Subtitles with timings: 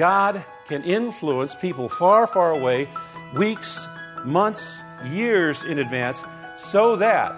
[0.00, 2.88] God can influence people far, far away,
[3.34, 3.86] weeks,
[4.24, 6.24] months, years in advance,
[6.56, 7.30] so that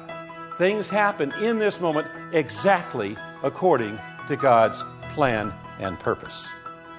[0.59, 3.99] things happen in this moment exactly according
[4.29, 6.47] to God's plan and purpose.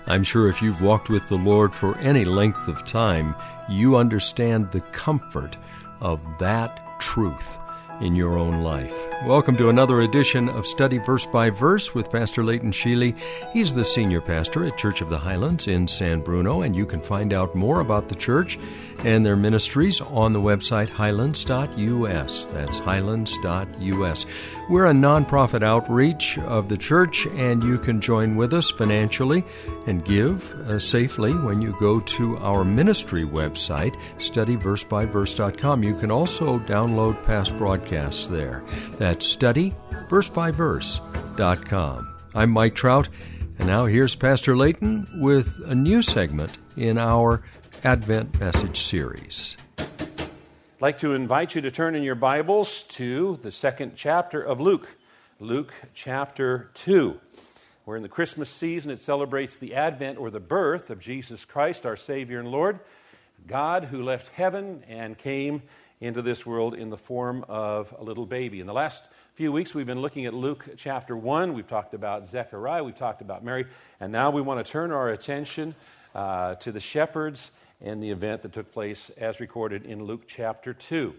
[0.06, 3.34] I'm sure if you've walked with the Lord for any length of time,
[3.70, 5.56] you understand the comfort
[6.02, 7.58] of that truth
[8.02, 9.08] in your own life.
[9.26, 13.18] Welcome to another edition of Study Verse by Verse with Pastor Leighton Sheely.
[13.52, 17.02] He's the senior pastor at Church of the Highlands in San Bruno, and you can
[17.02, 18.60] find out more about the church
[19.04, 22.46] and their ministries on the website highlands.us.
[22.48, 24.26] That's highlands.us.
[24.70, 29.44] We're a nonprofit outreach of the church, and you can join with us financially
[29.88, 35.84] and give uh, safely when you go to our ministry website, studyversebyverse.com.
[35.84, 38.64] You can also download past broadcasts there.
[38.98, 42.16] That's studyversebyverse.com.
[42.34, 43.10] I'm Mike Trout,
[43.60, 47.44] and now here's Pastor Layton with a new segment in our
[47.84, 49.58] Advent Message Series.
[50.84, 54.60] I'd like to invite you to turn in your Bibles to the second chapter of
[54.60, 54.98] Luke,
[55.40, 57.18] Luke chapter 2.
[57.86, 58.92] We're in the Christmas season.
[58.92, 62.82] It celebrates the advent or the birth of Jesus Christ, our Savior and Lord,
[63.48, 65.62] God who left heaven and came
[66.02, 68.60] into this world in the form of a little baby.
[68.60, 71.54] In the last few weeks, we've been looking at Luke chapter 1.
[71.54, 73.68] We've talked about Zechariah, we've talked about Mary,
[74.02, 75.76] and now we want to turn our attention
[76.14, 80.74] uh, to the shepherds and the event that took place as recorded in Luke chapter
[80.74, 81.14] 2.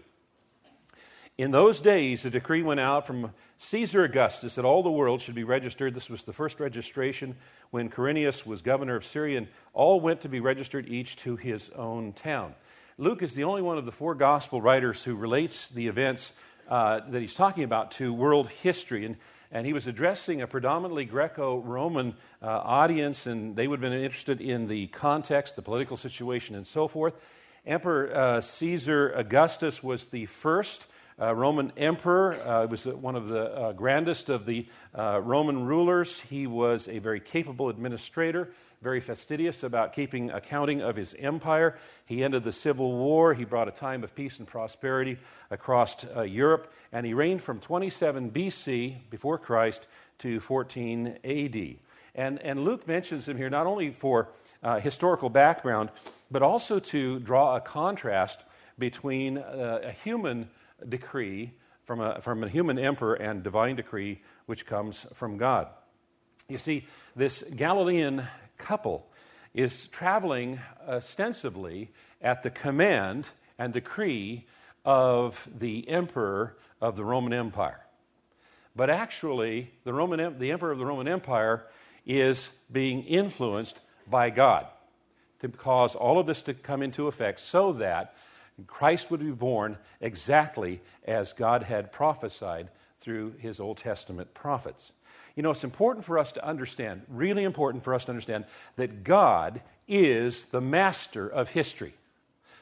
[1.37, 5.35] In those days, a decree went out from Caesar Augustus that all the world should
[5.35, 5.93] be registered.
[5.93, 7.35] This was the first registration
[7.71, 11.69] when Quirinius was governor of Syria, and all went to be registered each to his
[11.71, 12.55] own town.
[12.97, 16.31] Luke is the only one of the four gospel writers who relates the events
[16.69, 19.05] uh, that he's talking about to world history.
[19.05, 19.17] And
[19.51, 24.01] and he was addressing a predominantly Greco Roman uh, audience, and they would have been
[24.01, 27.13] interested in the context, the political situation, and so forth.
[27.65, 30.87] Emperor uh, Caesar Augustus was the first
[31.19, 32.35] uh, Roman emperor.
[32.35, 36.19] Uh, was one of the uh, grandest of the uh, Roman rulers.
[36.19, 38.49] He was a very capable administrator
[38.85, 41.75] very fastidious about keeping accounting of his empire.
[42.05, 43.33] He ended the Civil War.
[43.33, 45.17] He brought a time of peace and prosperity
[45.49, 46.71] across uh, Europe.
[46.91, 49.87] And he reigned from 27 BC, before Christ,
[50.19, 51.75] to 14 AD.
[52.13, 54.29] And, and Luke mentions him here not only for
[54.61, 55.89] uh, historical background,
[56.29, 58.41] but also to draw a contrast
[58.77, 60.47] between uh, a human
[60.87, 61.53] decree
[61.85, 65.69] from a, from a human emperor and divine decree which comes from God.
[66.47, 66.85] You see,
[67.15, 68.27] this Galilean
[68.57, 69.07] couple
[69.53, 71.89] is traveling ostensibly
[72.21, 73.27] at the command
[73.57, 74.45] and decree
[74.83, 77.81] of the emperor of the Roman Empire.
[78.75, 81.65] But actually, the, Roman, the emperor of the Roman Empire
[82.05, 84.67] is being influenced by God
[85.39, 88.15] to cause all of this to come into effect so that
[88.67, 92.69] Christ would be born exactly as God had prophesied
[93.01, 94.93] through his Old Testament prophets.
[95.35, 98.45] You know, it's important for us to understand, really important for us to understand,
[98.77, 101.93] that God is the master of history.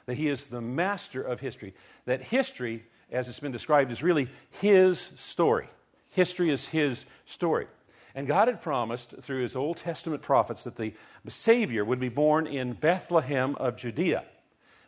[0.07, 1.73] That He is the master of history.
[2.05, 4.27] That history, as it's been described, is really
[4.61, 5.67] His story.
[6.09, 7.67] History is His story.
[8.15, 10.93] And God had promised through His Old Testament prophets that the
[11.27, 14.23] Savior would be born in Bethlehem of Judea.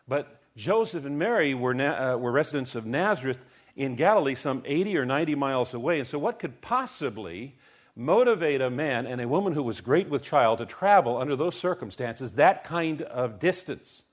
[0.07, 3.43] But Joseph and Mary were, na- uh, were residents of Nazareth
[3.75, 5.99] in Galilee, some 80 or 90 miles away.
[5.99, 7.55] And so, what could possibly
[7.95, 11.55] motivate a man and a woman who was great with child to travel under those
[11.55, 14.03] circumstances that kind of distance?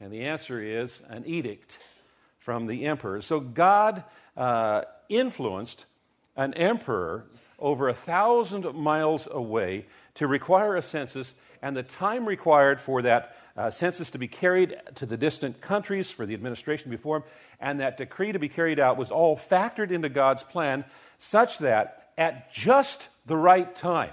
[0.00, 1.78] And the answer is an edict
[2.38, 3.20] from the emperor.
[3.20, 4.04] So God
[4.36, 5.86] uh, influenced
[6.36, 7.26] an emperor
[7.58, 13.36] over a thousand miles away to require a census, and the time required for that
[13.56, 17.24] uh, census to be carried to the distant countries for the administration to be formed,
[17.60, 20.84] and that decree to be carried out was all factored into God's plan
[21.18, 24.12] such that at just the right time.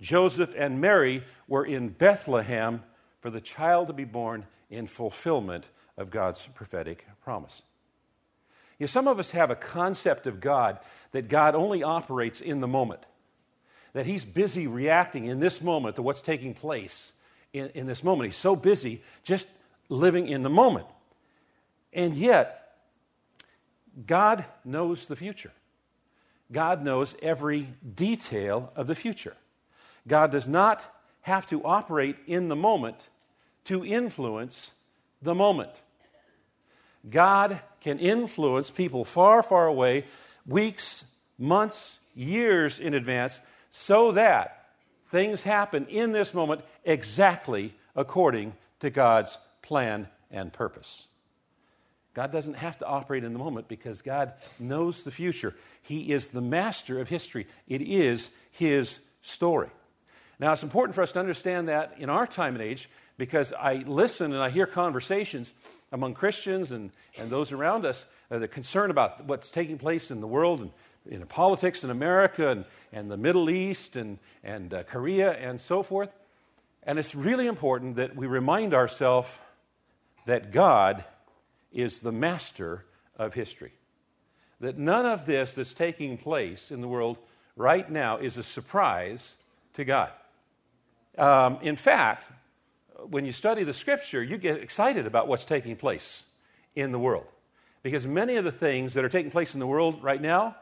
[0.00, 2.82] Joseph and Mary were in Bethlehem
[3.20, 5.64] for the child to be born in fulfillment
[5.96, 7.62] of God's prophetic promise.
[8.78, 10.78] You know, some of us have a concept of God
[11.12, 13.00] that God only operates in the moment,
[13.94, 17.12] that He's busy reacting in this moment to what's taking place
[17.54, 18.28] in, in this moment.
[18.28, 19.48] He's so busy just
[19.88, 20.86] living in the moment.
[21.92, 22.74] And yet,
[24.06, 25.52] God knows the future.
[26.52, 29.36] God knows every detail of the future.
[30.06, 30.84] God does not
[31.22, 33.08] have to operate in the moment
[33.64, 34.70] to influence
[35.22, 35.72] the moment.
[37.08, 40.04] God can influence people far, far away,
[40.46, 41.04] weeks,
[41.38, 43.40] months, years in advance,
[43.70, 44.68] so that
[45.10, 51.06] things happen in this moment exactly according to God's plan and purpose.
[52.16, 55.54] God doesn't have to operate in the moment because God knows the future.
[55.82, 59.68] He is the master of history, it is His story.
[60.38, 63.84] Now, it's important for us to understand that in our time and age because I
[63.86, 65.52] listen and I hear conversations
[65.92, 70.26] among Christians and, and those around us, the concern about what's taking place in the
[70.26, 70.70] world and
[71.04, 72.64] in politics in America and,
[72.94, 76.10] and the Middle East and, and uh, Korea and so forth.
[76.82, 79.28] And it's really important that we remind ourselves
[80.24, 81.04] that God
[81.76, 82.84] is the master
[83.16, 83.72] of history.
[84.60, 87.18] That none of this that's taking place in the world
[87.54, 89.36] right now is a surprise
[89.74, 90.10] to God.
[91.18, 92.24] Um, in fact,
[93.10, 96.24] when you study the scripture, you get excited about what's taking place
[96.74, 97.26] in the world.
[97.82, 100.56] Because many of the things that are taking place in the world right now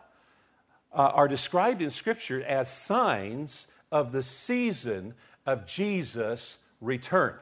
[0.93, 5.14] uh, are described in scripture as signs of the season
[5.46, 7.34] of Jesus' return.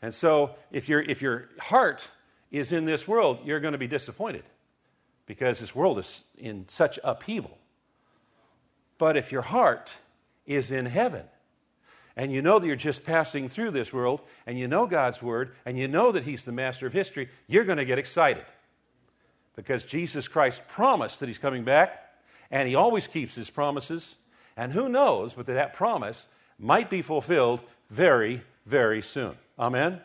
[0.00, 2.00] And so, if, if your heart
[2.50, 4.44] is in this world, you're going to be disappointed
[5.26, 7.56] because this world is in such upheaval.
[8.98, 9.94] But if your heart
[10.46, 11.24] is in heaven,
[12.16, 15.54] and you know that you're just passing through this world, and you know God's Word,
[15.64, 18.44] and you know that He's the master of history, you're going to get excited.
[19.56, 22.12] Because Jesus Christ promised that He's coming back,
[22.50, 24.16] and He always keeps His promises.
[24.56, 26.26] And who knows but that, that promise
[26.58, 29.34] might be fulfilled very, very soon.
[29.58, 30.00] Amen?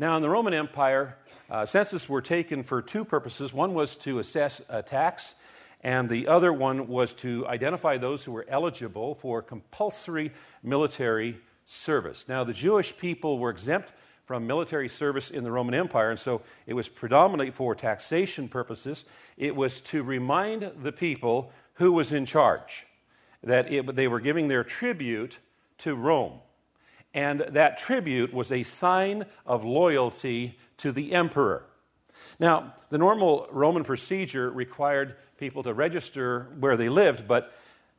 [0.00, 1.18] Now, in the Roman Empire,
[1.50, 3.52] uh, census were taken for two purposes.
[3.52, 5.34] One was to assess a tax
[5.82, 10.32] and the other one was to identify those who were eligible for compulsory
[10.62, 12.26] military service.
[12.28, 13.92] Now, the Jewish people were exempt
[14.24, 19.04] from military service in the Roman Empire, and so it was predominantly for taxation purposes.
[19.36, 22.86] It was to remind the people who was in charge,
[23.42, 25.36] that it, they were giving their tribute
[25.78, 26.40] to Rome.
[27.12, 31.64] And that tribute was a sign of loyalty to the emperor.
[32.38, 37.52] Now, the normal Roman procedure required people to register where they lived, but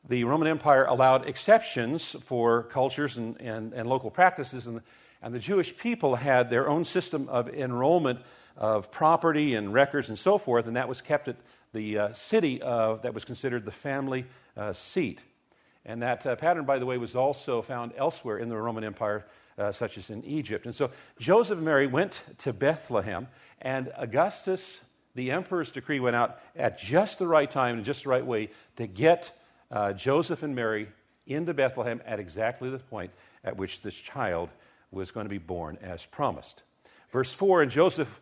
[0.07, 4.81] the Roman Empire allowed exceptions for cultures and, and, and local practices, and,
[5.21, 8.19] and the Jewish people had their own system of enrollment
[8.57, 11.35] of property and records and so forth, and that was kept at
[11.73, 14.25] the uh, city of, that was considered the family
[14.57, 15.21] uh, seat.
[15.85, 19.25] And that uh, pattern, by the way, was also found elsewhere in the Roman Empire,
[19.57, 20.65] uh, such as in Egypt.
[20.65, 23.27] And so Joseph and Mary went to Bethlehem,
[23.61, 24.81] and Augustus
[25.15, 28.49] the emperor's decree went out at just the right time and just the right way
[28.77, 29.31] to get
[29.69, 30.87] uh, Joseph and Mary
[31.27, 33.11] into Bethlehem at exactly the point
[33.43, 34.49] at which this child
[34.91, 36.63] was going to be born as promised.
[37.11, 38.21] Verse 4 And Joseph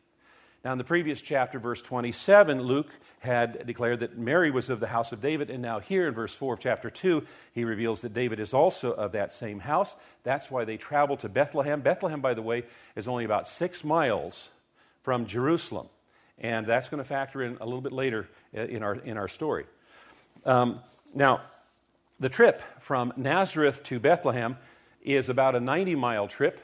[0.63, 4.87] Now, in the previous chapter, verse 27, Luke had declared that Mary was of the
[4.87, 8.13] house of David, and now here in verse 4 of chapter 2, he reveals that
[8.13, 9.95] David is also of that same house.
[10.23, 11.81] That's why they traveled to Bethlehem.
[11.81, 12.63] Bethlehem, by the way,
[12.95, 14.49] is only about six miles
[15.01, 15.87] from Jerusalem
[16.41, 19.65] and that's going to factor in a little bit later in our, in our story.
[20.43, 20.79] Um,
[21.13, 21.41] now,
[22.19, 24.57] the trip from Nazareth to Bethlehem
[25.03, 26.59] is about a 90 mile trip,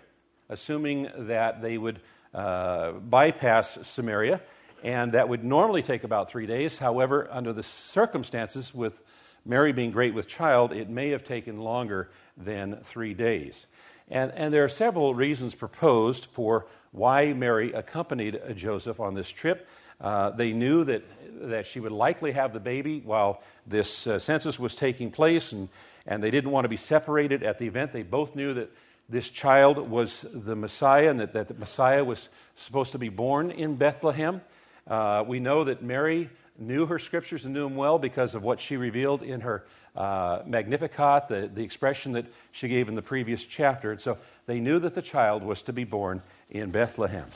[0.49, 1.99] assuming that they would
[2.37, 4.39] uh, bypass Samaria,
[4.83, 6.77] and that would normally take about three days.
[6.77, 9.01] However, under the circumstances, with
[9.43, 13.65] Mary being great with child, it may have taken longer than three days.
[14.09, 19.67] And, and there are several reasons proposed for why Mary accompanied Joseph on this trip.
[19.99, 21.03] Uh, they knew that,
[21.41, 25.69] that she would likely have the baby while this uh, census was taking place, and,
[26.05, 27.91] and they didn't want to be separated at the event.
[27.91, 28.69] They both knew that
[29.09, 33.51] this child was the Messiah and that, that the Messiah was supposed to be born
[33.51, 34.41] in Bethlehem.
[34.85, 38.59] Uh, we know that Mary knew her scriptures and knew them well because of what
[38.59, 39.63] she revealed in her
[39.95, 43.91] uh, Magnificat, the, the expression that she gave in the previous chapter.
[43.91, 47.27] And so they knew that the child was to be born in Bethlehem.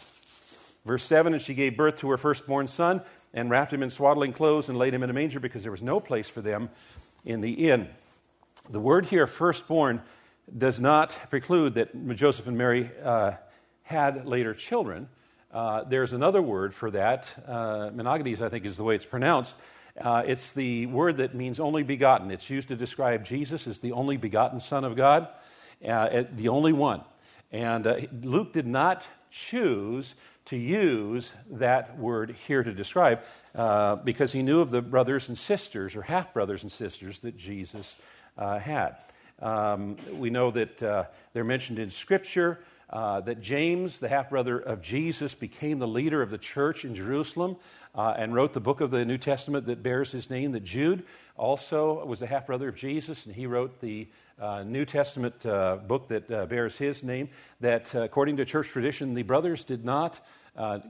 [0.86, 3.01] Verse 7 And she gave birth to her firstborn son
[3.34, 5.84] and wrapped him in swaddling clothes and laid him in a manger because there was
[5.84, 6.70] no place for them
[7.24, 7.88] in the inn.
[8.70, 10.01] The word here, firstborn,
[10.58, 13.32] does not preclude that Joseph and Mary uh,
[13.84, 15.08] had later children.
[15.52, 17.34] Uh, there's another word for that.
[17.48, 19.56] Uh, I think, is the way it's pronounced.
[20.00, 22.32] Uh, it's the word that means only begotten.
[22.32, 25.28] It's used to describe Jesus as the only begotten Son of God,
[25.88, 27.02] uh, the only one.
[27.52, 33.22] And uh, Luke did not choose to use that word here to describe
[33.56, 37.38] uh, because he knew of the brothers and sisters, or half brothers and sisters, that
[37.38, 37.98] Jesus
[38.38, 38.96] uh, had.
[39.42, 42.60] Um, we know that uh, they're mentioned in Scripture.
[42.92, 46.94] Uh, that James, the half brother of Jesus, became the leader of the church in
[46.94, 47.56] Jerusalem
[47.96, 50.52] uh, and wrote the book of the New Testament that bears his name.
[50.52, 51.06] That Jude
[51.38, 54.10] also was the half brother of Jesus, and he wrote the
[54.42, 57.30] uh, New Testament uh, book that uh, bears his name.
[57.62, 60.20] That, according to church tradition, the brothers did not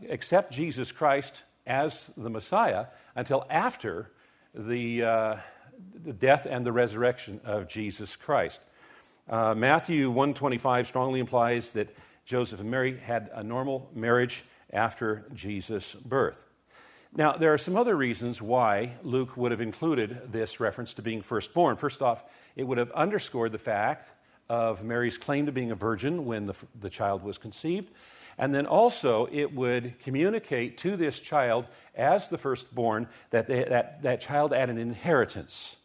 [0.09, 4.09] accept Jesus Christ as the Messiah until after
[4.55, 5.37] the,
[6.03, 8.61] the death and the resurrection of Jesus Christ.
[9.29, 11.95] Uh, Matthew 125 strongly implies that
[12.25, 16.45] Joseph and Mary had a normal marriage after Jesus' birth.
[17.13, 21.21] Now, there are some other reasons why Luke would have included this reference to being
[21.21, 21.75] firstborn.
[21.75, 22.23] First off,
[22.55, 24.09] it would have underscored the fact
[24.47, 27.91] of Mary's claim to being a virgin when the, the child was conceived.
[28.41, 34.01] And then also, it would communicate to this child, as the firstborn, that they, that,
[34.01, 35.77] that child had an inheritance.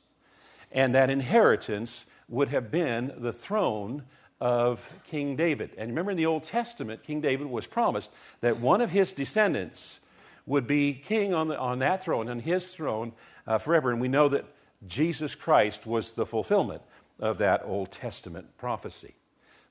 [0.73, 4.05] And that inheritance would have been the throne
[4.41, 5.73] of King David.
[5.77, 8.11] And remember in the Old Testament, King David was promised
[8.41, 10.01] that one of his descendants
[10.47, 13.13] would be king on, the, on that throne, on his throne
[13.47, 13.91] uh, forever.
[13.91, 14.47] And we know that
[14.87, 16.81] Jesus Christ was the fulfillment
[17.21, 19.15] of that Old Testament prophecy.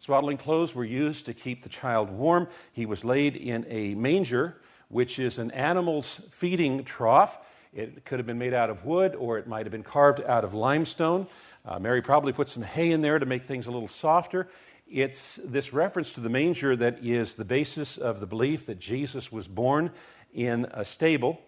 [0.06, 2.48] Swaddling clothes were used to keep the child warm.
[2.74, 4.56] He was laid in a manger,
[4.88, 7.40] which is an animal's feeding trough.
[7.74, 10.44] It could have been made out of wood or it might have been carved out
[10.44, 11.26] of limestone.
[11.66, 14.48] Uh, Mary probably put some hay in there to make things a little softer.
[14.88, 19.32] It's this reference to the manger that is the basis of the belief that Jesus
[19.32, 19.90] was born
[20.36, 21.42] in a stable.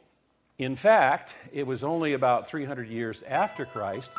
[0.58, 4.10] In fact, it was only about 300 years after Christ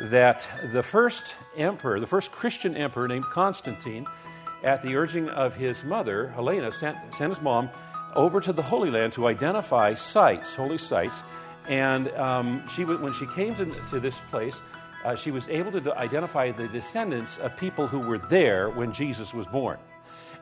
[0.00, 4.06] that the first emperor, the first Christian emperor named Constantine,
[4.62, 7.68] at the urging of his mother, Helena, sent, sent his mom
[8.14, 11.22] over to the Holy Land to identify sites, holy sites.
[11.68, 14.60] And um, she, when she came to, to this place,
[15.04, 19.34] uh, she was able to identify the descendants of people who were there when Jesus
[19.34, 19.78] was born.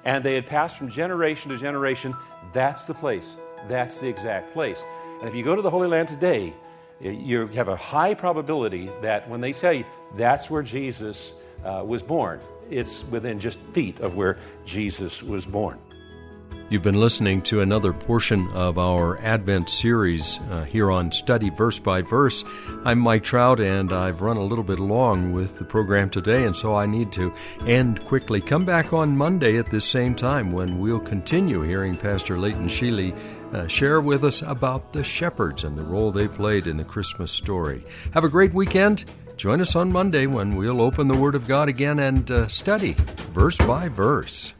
[0.04, 2.14] And they had passed from generation to generation.
[2.52, 3.36] That's the place.
[3.68, 4.78] That's the exact place.
[5.20, 6.54] And if you go to the Holy Land today,
[7.02, 9.84] you have a high probability that when they say
[10.16, 11.32] that's where Jesus
[11.64, 12.40] uh, was born,
[12.70, 15.78] it's within just feet of where Jesus was born.
[16.72, 21.78] You've been listening to another portion of our Advent series uh, here on Study Verse
[21.78, 22.44] by Verse.
[22.86, 26.56] I'm Mike Trout, and I've run a little bit long with the program today, and
[26.56, 27.30] so I need to
[27.66, 28.40] end quickly.
[28.40, 33.14] Come back on Monday at this same time when we'll continue hearing Pastor Leighton Sheely
[33.52, 37.32] uh, share with us about the shepherds and the role they played in the Christmas
[37.32, 37.84] story.
[38.14, 39.04] Have a great weekend.
[39.36, 42.96] Join us on Monday when we'll open the Word of God again and uh, study
[43.34, 44.54] verse by verse.